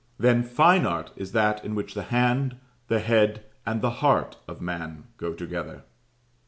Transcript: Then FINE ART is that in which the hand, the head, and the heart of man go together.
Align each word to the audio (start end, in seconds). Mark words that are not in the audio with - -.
Then 0.17 0.41
FINE 0.41 0.87
ART 0.87 1.11
is 1.15 1.31
that 1.33 1.63
in 1.63 1.75
which 1.75 1.93
the 1.93 2.01
hand, 2.01 2.55
the 2.87 2.97
head, 2.97 3.45
and 3.67 3.83
the 3.83 3.91
heart 4.01 4.35
of 4.47 4.59
man 4.59 5.03
go 5.17 5.31
together. 5.33 5.83